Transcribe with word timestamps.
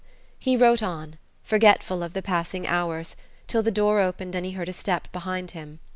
He 0.39 0.57
wrote 0.57 0.81
on, 0.81 1.19
forgetful 1.43 2.01
of 2.01 2.13
the 2.13 2.23
passing 2.23 2.65
hours, 2.65 3.15
till 3.45 3.61
the 3.61 3.69
door 3.69 3.99
opened 3.99 4.33
and 4.33 4.43
he 4.43 4.53
heard 4.53 4.67
a 4.69 4.73
step 4.73 5.07
behind 5.11 5.51
him. 5.51 5.77